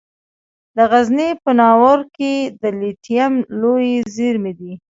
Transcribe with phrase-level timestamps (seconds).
[0.75, 4.73] د غزني په ناوور کې د لیتیم لویې زیرمې دي.